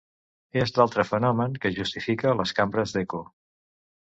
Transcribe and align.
És 0.61 0.71
l’altre 0.77 1.05
fenomen 1.09 1.53
que 1.65 1.73
justifica 1.75 2.35
les 2.41 2.55
cambres 2.61 2.97
d’eco. 2.97 3.23